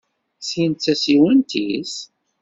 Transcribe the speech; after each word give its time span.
Tin 0.47 0.71
d 0.73 0.77
tasiwant-is? 0.83 1.93